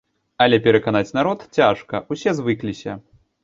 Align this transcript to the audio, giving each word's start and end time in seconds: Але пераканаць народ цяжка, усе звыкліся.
Але 0.45 0.57
пераканаць 0.67 1.15
народ 1.19 1.45
цяжка, 1.59 2.03
усе 2.19 2.37
звыкліся. 2.41 3.01